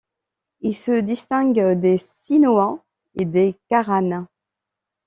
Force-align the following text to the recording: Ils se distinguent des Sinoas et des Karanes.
Ils 0.61 0.75
se 0.75 0.99
distinguent 0.99 1.79
des 1.79 1.99
Sinoas 1.99 2.83
et 3.13 3.25
des 3.25 3.55
Karanes. 3.69 4.25